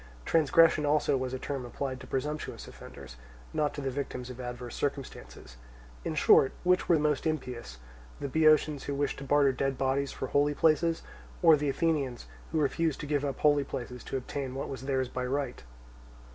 Transgression 0.25 0.83
also 0.83 1.15
was 1.15 1.31
a 1.31 1.37
term 1.37 1.63
applied 1.63 1.99
to 1.99 2.07
presumptuous 2.07 2.67
offenders, 2.67 3.17
not 3.53 3.71
to 3.75 3.81
the 3.81 3.91
victims 3.91 4.31
of 4.31 4.41
adverse 4.41 4.75
circumstances. 4.75 5.57
In 6.03 6.15
short, 6.15 6.53
which 6.63 6.89
were 6.89 6.97
most 6.97 7.27
impious—the 7.27 8.27
Boeotians 8.27 8.85
who 8.85 8.95
wished 8.95 9.19
to 9.19 9.23
barter 9.23 9.51
dead 9.51 9.77
bodies 9.77 10.11
for 10.11 10.25
holy 10.29 10.55
places, 10.55 11.03
or 11.43 11.55
the 11.55 11.69
Athenians 11.69 12.25
who 12.51 12.59
refused 12.59 12.99
to 13.01 13.05
give 13.05 13.23
up 13.23 13.37
holy 13.41 13.63
places 13.63 14.03
to 14.05 14.17
obtain 14.17 14.55
what 14.55 14.69
was 14.69 14.81
theirs 14.87 15.07
by 15.07 15.23
right? 15.23 15.61